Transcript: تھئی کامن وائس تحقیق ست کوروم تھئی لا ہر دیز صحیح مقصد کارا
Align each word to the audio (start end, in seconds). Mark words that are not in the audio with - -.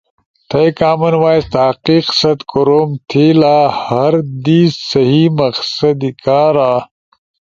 تھئی 0.49 0.69
کامن 0.79 1.13
وائس 1.21 1.45
تحقیق 1.55 2.05
ست 2.21 2.39
کوروم 2.51 2.89
تھئی 3.09 3.27
لا 3.41 3.57
ہر 3.87 4.13
دیز 4.45 4.71
صحیح 4.91 5.27
مقصد 5.39 5.99
کارا 6.23 6.71